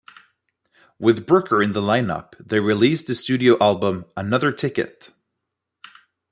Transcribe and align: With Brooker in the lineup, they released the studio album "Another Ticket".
With 0.97 1.27
Brooker 1.27 1.61
in 1.61 1.73
the 1.73 1.79
lineup, 1.79 2.33
they 2.39 2.59
released 2.59 3.05
the 3.05 3.13
studio 3.13 3.55
album 3.61 4.05
"Another 4.17 4.51
Ticket". 4.51 5.11